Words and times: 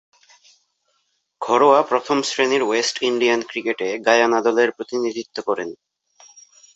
ঘরোয়া 1.41 1.81
প্রথম-শ্রেণীর 1.81 2.63
West 2.63 2.95
Indian 3.03 3.41
ক্রিকেটে 3.41 3.87
গায়ানা 3.99 4.39
দলের 4.41 4.69
প্রতিনিধিত্ব 4.71 5.37
করেন। 5.41 5.69